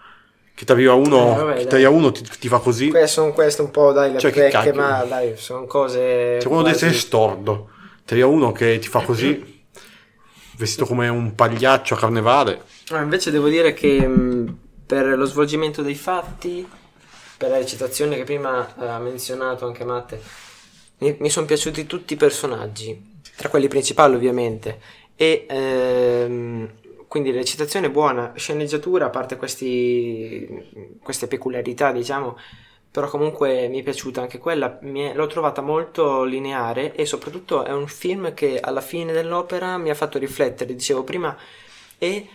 Che 0.56 0.64
ti 0.64 0.72
arriva 0.72 0.94
uno, 0.94 1.32
Eh, 1.50 1.66
vabbè, 1.66 1.84
uno 1.84 2.10
ti, 2.10 2.22
ti 2.40 2.48
fa 2.48 2.60
così. 2.60 2.88
Que- 2.88 3.06
sono 3.06 3.34
queste 3.34 3.60
un 3.60 3.70
po' 3.70 3.92
dai 3.92 4.12
le 4.12 4.18
Cioè, 4.18 4.30
che 4.30 4.48
pecche, 4.48 4.72
ma 4.72 5.04
dai, 5.04 5.36
sono 5.36 5.66
cose. 5.66 6.38
Cioè, 6.40 6.48
quando 6.48 6.64
devi 6.64 6.78
quasi- 6.78 6.84
essere 6.86 6.94
stordo, 6.94 7.68
ti 8.06 8.14
arriva 8.14 8.28
uno 8.28 8.52
che 8.52 8.78
ti 8.78 8.88
fa 8.88 9.02
così, 9.02 9.64
vestito 10.56 10.86
come 10.86 11.08
un 11.08 11.34
pagliaccio 11.34 11.92
a 11.92 11.98
carnevale. 11.98 12.62
No, 12.88 13.02
invece 13.02 13.30
devo 13.30 13.48
dire 13.48 13.74
che 13.74 14.06
mh, 14.08 14.58
per 14.86 15.06
lo 15.18 15.26
svolgimento 15.26 15.82
dei 15.82 15.94
fatti, 15.94 16.66
per 17.36 17.50
la 17.50 17.58
recitazione 17.58 18.16
che 18.16 18.24
prima 18.24 18.66
eh, 18.80 18.86
ha 18.86 18.98
menzionato 18.98 19.66
anche 19.66 19.84
Matte, 19.84 20.18
mi, 21.00 21.16
mi 21.18 21.28
sono 21.28 21.44
piaciuti 21.44 21.84
tutti 21.84 22.14
i 22.14 22.16
personaggi, 22.16 23.20
tra 23.36 23.50
quelli 23.50 23.68
principali 23.68 24.14
ovviamente, 24.14 24.80
e 25.16 25.44
ehm, 25.46 26.70
quindi 27.16 27.30
recitazione 27.30 27.90
buona, 27.90 28.32
sceneggiatura, 28.36 29.06
a 29.06 29.10
parte 29.10 29.36
questi, 29.36 30.98
queste 31.02 31.26
peculiarità, 31.28 31.90
diciamo, 31.90 32.36
però 32.90 33.08
comunque 33.08 33.68
mi 33.68 33.80
è 33.80 33.82
piaciuta 33.82 34.20
anche 34.20 34.36
quella, 34.38 34.78
è- 34.78 35.14
l'ho 35.14 35.26
trovata 35.26 35.62
molto 35.62 36.24
lineare 36.24 36.94
e 36.94 37.06
soprattutto 37.06 37.64
è 37.64 37.72
un 37.72 37.86
film 37.88 38.34
che 38.34 38.60
alla 38.60 38.82
fine 38.82 39.12
dell'opera 39.12 39.78
mi 39.78 39.88
ha 39.88 39.94
fatto 39.94 40.18
riflettere, 40.18 40.74
dicevo 40.74 41.04
prima, 41.04 41.34
e 41.98 42.28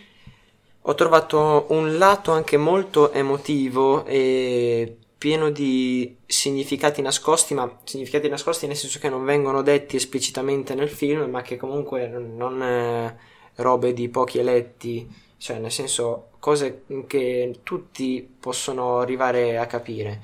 ho 0.84 0.94
trovato 0.94 1.66
un 1.68 1.96
lato 1.96 2.32
anche 2.32 2.56
molto 2.56 3.12
emotivo 3.12 4.04
e 4.04 4.96
pieno 5.16 5.50
di 5.50 6.16
significati 6.26 7.00
nascosti, 7.02 7.54
ma 7.54 7.78
significati 7.84 8.28
nascosti 8.28 8.66
nel 8.66 8.74
senso 8.76 8.98
che 8.98 9.08
non 9.08 9.24
vengono 9.24 9.62
detti 9.62 9.94
esplicitamente 9.96 10.74
nel 10.74 10.90
film, 10.90 11.30
ma 11.30 11.42
che 11.42 11.56
comunque 11.56 12.08
non 12.08 12.34
non, 12.36 12.60
eh, 12.62 13.16
robe 13.56 13.92
di 13.92 14.08
pochi 14.08 14.38
eletti, 14.38 15.08
cioè 15.36 15.58
nel 15.58 15.70
senso 15.72 16.28
cose 16.38 16.82
che 17.06 17.60
tutti 17.62 18.28
possono 18.40 18.98
arrivare 18.98 19.58
a 19.58 19.66
capire. 19.66 20.20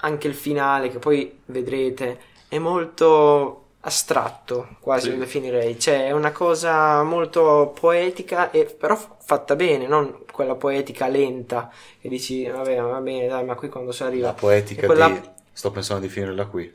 Anche 0.00 0.28
il 0.28 0.34
finale, 0.34 0.88
che 0.90 0.98
poi 0.98 1.40
vedrete, 1.46 2.20
è 2.48 2.58
molto 2.58 3.60
astratto, 3.80 4.76
quasi 4.80 5.06
Sì. 5.06 5.12
lo 5.12 5.18
definirei, 5.18 5.78
cioè 5.78 6.06
è 6.06 6.10
una 6.12 6.32
cosa 6.32 7.02
molto 7.02 7.74
poetica 7.78 8.50
e 8.50 8.64
però 8.64 8.96
fatta 8.96 9.56
bene, 9.56 9.86
non 9.86 10.22
quella 10.32 10.54
poetica 10.54 11.06
lenta 11.06 11.70
che 12.00 12.08
dici 12.08 12.46
vabbè 12.46 12.80
va 12.80 13.00
bene 13.00 13.28
dai 13.28 13.44
ma 13.44 13.54
qui 13.54 13.68
quando 13.68 13.92
si 13.92 14.02
arriva 14.02 14.28
La 14.28 14.32
poetica 14.32 14.86
quella- 14.86 15.08
di... 15.08 15.20
Sto 15.52 15.70
pensando 15.70 16.02
di 16.02 16.08
finirla 16.08 16.46
qui. 16.46 16.72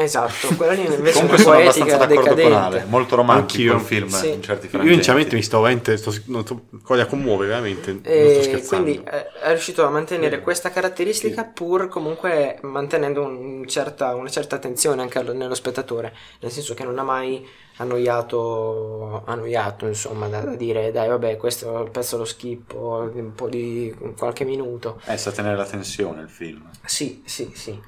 Esatto 0.00 0.48
quella 0.56 0.72
lì 0.72 0.84
invece 0.86 1.12
Comunque 1.12 1.36
è 1.36 1.40
sono 1.42 1.56
abbastanza 1.58 1.96
d'accordo 1.96 2.20
con 2.20 2.28
Ale. 2.32 2.44
decadente 2.44 2.84
Molto 2.88 3.16
romantico 3.16 3.74
il 3.74 3.80
film 3.80 4.08
Sì. 4.08 4.32
in 4.32 4.42
certi 4.42 4.64
Io 4.66 4.70
frangenti. 4.70 4.94
sinceramente 4.94 5.34
mi 5.36 5.42
sto 5.42 5.60
veramente 5.60 5.96
sto, 5.96 6.14
non 6.26 6.44
sto 6.44 6.62
quasi 6.84 7.02
a 7.02 7.06
commuovere, 7.06 7.48
veramente. 7.48 7.90
Non 7.92 8.00
sto 8.02 8.10
e 8.10 8.42
scherzando. 8.42 8.84
quindi 8.84 9.04
eh, 9.10 9.32
è 9.32 9.48
riuscito 9.50 9.84
a 9.84 9.90
mantenere 9.90 10.36
Sì. 10.36 10.42
questa 10.42 10.70
caratteristica 10.70 11.42
Sì. 11.42 11.50
pur 11.52 11.88
comunque 11.88 12.58
mantenendo 12.62 13.22
un 13.22 13.66
certa- 13.66 14.14
una 14.14 14.28
certa 14.28 14.56
attenzione 14.56 15.02
anche 15.02 15.18
allo- 15.18 15.32
nello 15.32 15.54
spettatore 15.54 16.14
nel 16.40 16.50
senso 16.52 16.74
che 16.74 16.84
non 16.84 16.98
ha 16.98 17.02
mai 17.02 17.46
annoiato 17.80 19.22
annoiato 19.26 19.86
insomma 19.86 20.26
da, 20.28 20.40
da 20.40 20.54
dire 20.54 20.90
dai 20.92 21.08
vabbè 21.08 21.36
questo 21.36 21.86
è 21.86 21.90
pezzo 21.90 22.16
lo 22.16 22.24
schippo 22.24 23.10
un 23.12 23.34
po' 23.34 23.48
di 23.48 23.94
qualche 24.16 24.44
minuto 24.44 25.00
Eh, 25.06 25.16
sa 25.16 25.30
tenere 25.30 25.56
la 25.56 25.64
tensione 25.64 26.22
il 26.22 26.28
film. 26.28 26.68
Sì, 26.84 27.22
sì, 27.24 27.50
sì. 27.54 27.78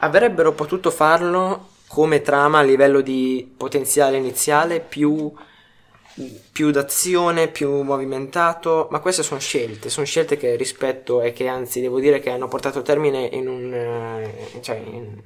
Avrebbero 0.00 0.52
potuto 0.52 0.90
farlo 0.90 1.68
come 1.86 2.22
trama 2.22 2.58
a 2.58 2.62
livello 2.62 3.00
di 3.00 3.52
potenziale 3.56 4.16
iniziale 4.16 4.80
più, 4.80 5.32
più 6.52 6.70
d'azione, 6.70 7.48
più 7.48 7.82
movimentato, 7.82 8.88
ma 8.90 9.00
queste 9.00 9.22
sono 9.22 9.40
scelte, 9.40 9.88
sono 9.88 10.04
scelte 10.04 10.36
che 10.36 10.56
rispetto 10.56 11.22
e 11.22 11.32
che 11.32 11.46
anzi 11.46 11.80
devo 11.80 11.98
dire 12.00 12.20
che 12.20 12.30
hanno 12.30 12.48
portato 12.48 12.80
a 12.80 12.82
termine 12.82 13.24
in 13.32 13.48
un... 13.48 13.72
eh, 13.72 14.60
cioè 14.60 14.76
in- 14.76 15.20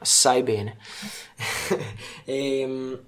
assai 0.00 0.42
bene. 0.42 0.76
Ehm, 2.28 2.98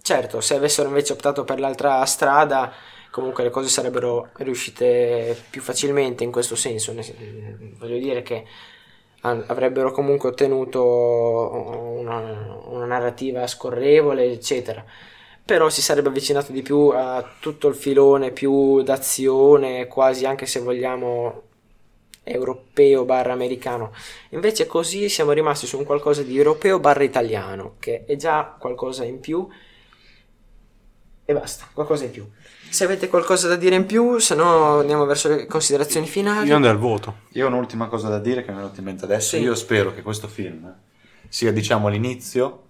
certo, 0.00 0.40
se 0.40 0.54
avessero 0.54 0.88
invece 0.88 1.12
optato 1.12 1.44
per 1.44 1.58
l'altra 1.60 2.04
strada, 2.04 2.72
comunque 3.10 3.42
le 3.44 3.50
cose 3.50 3.68
sarebbero 3.68 4.30
riuscite 4.34 5.36
più 5.50 5.60
facilmente 5.60 6.24
in 6.24 6.30
questo 6.32 6.54
senso. 6.56 6.94
Voglio 7.78 7.98
dire 7.98 8.22
che 8.22 8.44
avrebbero 9.22 9.92
comunque 9.92 10.30
ottenuto 10.30 10.82
una, 11.98 12.60
una 12.66 12.86
narrativa 12.86 13.46
scorrevole, 13.46 14.30
eccetera. 14.30 14.84
Però 15.44 15.68
si 15.68 15.82
sarebbe 15.82 16.08
avvicinato 16.08 16.52
di 16.52 16.62
più 16.62 16.88
a 16.88 17.24
tutto 17.40 17.68
il 17.68 17.74
filone 17.74 18.30
più 18.30 18.82
d'azione, 18.82 19.88
quasi 19.88 20.24
anche 20.24 20.46
se 20.46 20.60
vogliamo 20.60 21.42
europeo 22.24 23.04
barra 23.04 23.32
americano. 23.32 23.92
Invece 24.30 24.66
così 24.66 25.08
siamo 25.08 25.32
rimasti 25.32 25.66
su 25.66 25.78
un 25.78 25.84
qualcosa 25.84 26.22
di 26.22 26.36
europeo 26.36 26.78
barra 26.78 27.02
italiano, 27.02 27.74
che 27.80 28.04
è 28.06 28.16
già 28.16 28.54
qualcosa 28.58 29.04
in 29.04 29.20
più. 29.20 29.48
E 31.32 31.34
basta, 31.34 31.66
qualcosa 31.72 32.04
in 32.04 32.10
più. 32.10 32.28
Se 32.68 32.84
avete 32.84 33.08
qualcosa 33.08 33.48
da 33.48 33.56
dire 33.56 33.74
in 33.74 33.86
più, 33.86 34.18
se 34.18 34.34
no 34.34 34.80
andiamo 34.80 35.06
verso 35.06 35.28
le 35.28 35.46
considerazioni 35.46 36.06
finali. 36.06 36.48
Io 36.48 36.54
andrei 36.54 36.72
al 36.72 36.78
voto. 36.78 37.20
Io 37.30 37.46
ho 37.46 37.48
un'ultima 37.48 37.86
cosa 37.86 38.08
da 38.08 38.18
dire 38.18 38.44
che 38.44 38.50
mi 38.50 38.58
è 38.58 38.60
venuta 38.60 38.78
in 38.80 38.84
mente 38.84 39.04
adesso. 39.04 39.36
Sì. 39.36 39.42
Io 39.42 39.54
spero 39.54 39.94
che 39.94 40.02
questo 40.02 40.28
film 40.28 40.74
sia, 41.28 41.52
diciamo, 41.52 41.88
l'inizio. 41.88 42.64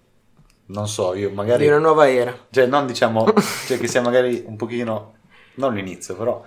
Non 0.67 0.87
so, 0.87 1.13
io 1.13 1.29
magari. 1.31 1.63
Di 1.63 1.69
una 1.69 1.79
nuova 1.79 2.09
era. 2.09 2.37
Cioè, 2.49 2.65
non 2.65 2.85
diciamo. 2.87 3.33
cioè, 3.67 3.77
che 3.77 3.87
sia 3.87 4.01
magari 4.01 4.43
un 4.45 4.55
pochino. 4.55 5.15
Non 5.55 5.73
l'inizio, 5.73 6.15
però. 6.15 6.43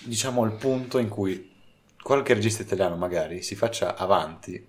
Diciamo 0.00 0.44
il 0.44 0.52
punto 0.52 0.98
in 0.98 1.08
cui 1.08 1.54
qualche 2.02 2.34
regista 2.34 2.62
italiano 2.62 2.96
magari 2.96 3.42
si 3.42 3.56
faccia 3.56 3.96
avanti 3.96 4.64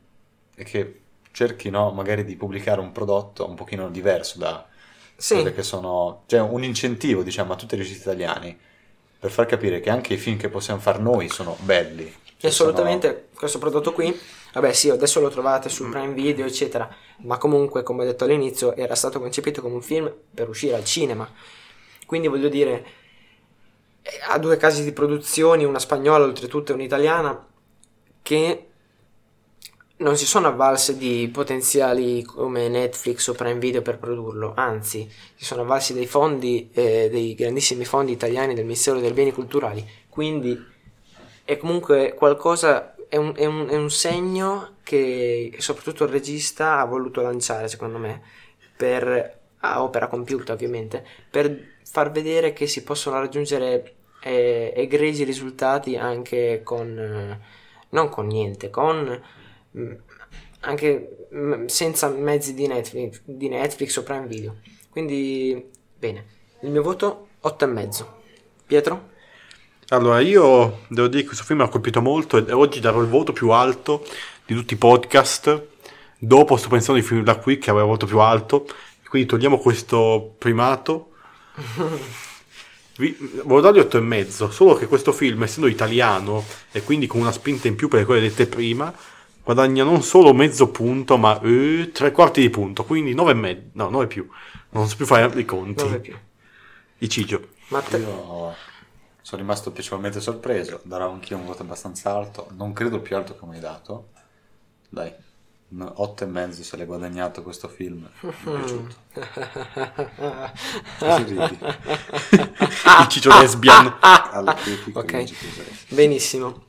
e 0.55 0.63
che 0.63 1.01
cerchi, 1.31 1.69
no, 1.69 1.91
magari 1.91 2.23
di 2.23 2.35
pubblicare 2.35 2.79
un 2.79 2.91
prodotto 2.91 3.47
un 3.47 3.55
pochino 3.55 3.89
diverso 3.89 4.39
da 4.39 4.67
Sì, 5.17 5.33
quelle 5.33 5.53
che 5.53 5.63
sono. 5.63 6.24
Cioè, 6.27 6.39
un 6.39 6.63
incentivo, 6.63 7.24
diciamo, 7.24 7.53
a 7.53 7.55
tutti 7.55 7.75
i 7.75 7.77
registi 7.77 8.01
italiani 8.01 8.57
per 9.19 9.31
far 9.31 9.47
capire 9.47 9.79
che 9.79 9.89
anche 9.89 10.13
i 10.13 10.17
film 10.17 10.38
che 10.38 10.47
possiamo 10.47 10.79
fare 10.79 11.00
noi 11.00 11.27
sono 11.27 11.57
belli. 11.62 12.13
Cioè, 12.38 12.51
assolutamente 12.51 13.29
questo 13.33 13.57
prodotto 13.57 13.91
qui. 13.91 14.15
Vabbè, 14.53 14.71
sì, 14.74 14.89
adesso 14.89 15.19
lo 15.19 15.29
trovate 15.29 15.69
su 15.69 15.89
Prime 15.89 16.13
Video, 16.13 16.45
eccetera. 16.45 16.88
Ma 17.24 17.38
comunque, 17.38 17.81
come 17.83 18.03
ho 18.03 18.05
detto 18.05 18.25
all'inizio, 18.25 18.75
era 18.75 18.95
stato 18.95 19.19
concepito 19.19 19.62
come 19.62 19.75
un 19.75 19.81
film 19.81 20.12
per 20.33 20.50
uscire 20.50 20.75
al 20.75 20.86
cinema. 20.86 21.29
Quindi 22.05 22.27
voglio 22.27 22.47
dire, 22.47 22.86
eh, 24.03 24.19
ha 24.29 24.38
due 24.38 24.57
casi 24.57 24.83
di 24.83 24.93
produzioni, 24.93 25.65
una 25.65 25.79
spagnola 25.79 26.25
oltretutto 26.25 26.71
e 26.71 26.75
un'italiana, 26.75 27.45
che 28.21 28.67
non 29.98 30.16
si 30.16 30.25
sono 30.25 30.48
avvalse 30.48 30.96
di 30.98 31.30
potenziali 31.32 32.24
come 32.24 32.68
Netflix 32.68 33.27
o 33.27 33.34
Prime 33.34 33.58
Video 33.60 33.82
per 33.82 33.98
produrlo, 33.98 34.54
anzi, 34.56 35.10
si 35.36 35.46
sono 35.46 35.62
avvalsi 35.62 35.94
dei 35.94 36.06
fondi, 36.06 36.70
eh, 36.74 37.10
dei 37.10 37.34
grandissimi 37.34 37.84
fondi 37.84 38.12
italiani 38.12 38.54
del 38.54 38.66
Ministero 38.66 39.00
dei 39.00 39.12
Beni 39.12 39.32
Culturali. 39.32 39.86
Quindi 40.08 40.60
è 41.44 41.58
comunque 41.58 42.13
qualcosa, 42.13 42.96
è 43.10 43.16
un, 43.18 43.34
è 43.36 43.46
un- 43.46 43.68
è 43.70 43.75
un 43.75 43.89
segno 43.89 44.75
che 44.84 45.56
soprattutto 45.58 46.04
il 46.04 46.12
regista 46.12 46.80
ha 46.80 46.86
voluto 46.86 47.22
lanciare, 47.22 47.68
secondo 47.68 47.98
me, 47.98 48.22
per, 48.75 49.39
a 49.60 49.82
opera 49.82 50.08
compiuta 50.08 50.54
ovviamente, 50.54 51.04
per 51.30 51.75
far 51.84 52.12
vedere 52.12 52.54
che 52.54 52.68
si 52.68 52.84
possono 52.84 53.18
raggiungere 53.20 53.94
eh, 54.22 54.74
egregi 54.75 55.24
risultati 55.24 55.96
anche 55.96 56.62
con, 56.63 56.98
eh, 57.00 57.39
non 57.89 58.10
con 58.10 58.27
niente, 58.27 58.70
con 58.70 59.22
anche 60.62 61.27
mm, 61.34 61.65
senza 61.65 62.10
mezzi 62.10 62.53
di 62.53 62.67
Netflix, 62.67 63.22
di 63.25 63.50
Netflix 63.50 63.96
o 63.98 64.03
Prime 64.03 64.27
Video. 64.27 64.57
Quindi, 64.89 65.69
bene, 65.98 66.25
il 66.62 66.72
mio 66.72 66.81
voto 66.81 67.27
8,5. 67.43 68.05
Pietro? 68.65 69.15
Allora, 69.89 70.19
io 70.19 70.79
devo 70.89 71.07
dire 71.07 71.22
che 71.22 71.27
questo 71.27 71.46
film 71.46 71.60
mi 71.60 71.65
ha 71.65 71.69
colpito 71.69 72.01
molto 72.01 72.46
e 72.46 72.51
oggi 72.51 72.81
darò 72.81 73.00
il 73.01 73.07
voto 73.07 73.31
più 73.31 73.51
alto 73.51 74.05
di 74.46 74.53
tutti 74.53 74.74
i 74.74 74.77
podcast. 74.77 75.65
Dopo 76.17 76.57
sto 76.57 76.67
pensando 76.67 77.00
di 77.00 77.07
film 77.07 77.24
da 77.24 77.38
qui 77.38 77.57
che 77.57 77.69
avrà 77.69 77.84
il 77.84 77.89
voto 77.89 78.05
più 78.05 78.19
alto. 78.19 78.65
Quindi 79.07 79.29
togliamo 79.29 79.60
questo 79.60 80.36
primato. 80.38 81.12
Vi, 82.98 83.15
volevo 83.43 83.62
dargli 83.62 83.79
8 83.79 83.98
e 83.98 84.01
mezzo, 84.01 84.50
solo 84.50 84.74
che 84.74 84.88
questo 84.88 85.12
film, 85.12 85.43
essendo 85.43 85.69
italiano 85.69 86.43
e 86.72 86.81
quindi 86.81 87.05
con 87.05 87.22
una 87.22 87.31
spinta 87.31 87.67
in 87.67 87.75
più 87.75 87.88
per 87.88 88.00
le 88.00 88.05
cose 88.05 88.22
dette 88.22 88.48
prima, 88.48 88.91
guadagna 89.48 89.86
non 89.86 90.04
solo 90.04 90.34
mezzo 90.34 90.68
punto, 90.72 91.16
ma 91.18 91.39
eh, 91.39 91.92
tre 91.94 92.12
quarti 92.12 92.42
di 92.42 92.50
punto, 92.50 92.84
quindi 92.84 93.13
9 93.13 93.32
e 93.32 93.34
mezzo, 93.34 93.62
no, 93.74 93.89
9 93.89 94.08
più. 94.08 94.27
Non 94.72 94.89
so 94.89 94.98
più 94.98 95.06
fare 95.06 95.39
i 95.39 95.46
conti. 95.46 95.86
9 95.86 96.00
più. 96.00 96.16
Matte- 97.70 97.98
Io 97.98 98.54
sono 99.22 99.42
rimasto 99.42 99.72
piacevolmente 99.72 100.20
sorpreso, 100.20 100.82
darò 100.84 101.10
anch'io 101.12 101.38
un 101.38 101.46
voto 101.46 101.62
abbastanza 101.62 102.13
alto, 102.13 102.50
non 102.58 102.74
credo 102.74 102.98
il 102.98 103.01
più 103.01 103.16
alto 103.16 103.38
che 103.38 103.46
mi 103.46 103.56
hai 103.56 103.62
dato. 103.62 104.10
Dai, 104.89 105.13
otto 105.80 106.24
e 106.25 106.27
mezzo 106.27 106.62
se 106.63 106.75
l'hai 106.75 106.86
guadagnato 106.86 107.42
questo 107.42 107.70
film, 107.70 108.06
mi 108.20 108.30
è 108.30 108.34
piaciuto. 108.44 108.96
Così 111.00 111.24
ridi. 111.24 111.58
Il 113.00 113.08
Ciccio 113.08 113.30
lesbian. 113.30 113.96
Alla 114.01 114.54
critica 114.56 115.00
Ok. 115.00 115.25
Benissimo. 115.88 116.66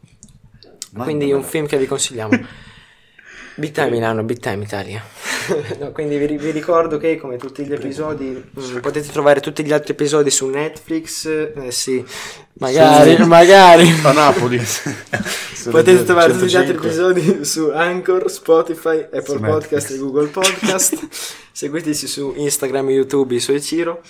Quindi 0.95 1.33
un 1.33 1.43
film 1.43 1.67
che 1.67 1.77
vi 1.77 1.87
consigliamo. 1.87 2.67
Big 3.59 3.73
Time 3.73 3.91
Milano, 3.91 4.23
Big 4.23 4.39
Time 4.39 4.63
Italia. 4.63 5.03
No, 5.79 5.93
quindi 5.93 6.19
vi, 6.19 6.37
vi 6.37 6.51
ricordo 6.51 6.99
che 6.99 7.17
come 7.17 7.39
tutti 7.39 7.65
gli 7.65 7.73
episodi 7.73 8.25
mm, 8.27 8.79
potete 8.81 9.09
trovare 9.09 9.41
tutti 9.41 9.65
gli 9.65 9.73
altri 9.73 9.93
episodi 9.93 10.31
su 10.31 10.47
Netflix. 10.47 11.25
Eh 11.27 11.71
sì, 11.71 12.05
magari, 12.55 13.17
Su- 13.17 13.25
magari. 13.25 13.91
A 14.05 14.13
Napoli. 14.13 14.61
Potete 15.71 16.05
trovare 16.05 16.33
tutti 16.33 16.47
gli 16.47 16.57
altri 16.57 16.77
105. 16.79 16.87
episodi 16.87 17.45
su 17.47 17.71
Anchor, 17.73 18.31
Spotify, 18.31 18.99
Apple 19.01 19.23
Su 19.25 19.39
Podcast 19.41 19.91
Netflix. 19.91 19.91
e 19.91 19.99
Google 19.99 20.27
Podcast. 20.27 21.09
Seguiteci 21.53 22.07
su 22.07 22.35
Instagram, 22.37 22.91
YouTube, 22.91 23.41
su 23.41 23.59
Ciro. 23.59 24.03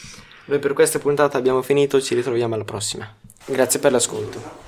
Noi 0.47 0.59
per 0.59 0.73
questa 0.73 0.99
puntata 0.99 1.39
abbiamo 1.39 1.63
finito, 1.63 2.01
ci 2.01 2.17
ritroviamo 2.17 2.55
alla 2.55 2.65
prossima. 2.65 3.09
Grazie 3.45 3.79
per 3.79 3.93
l'ascolto. 3.93 4.68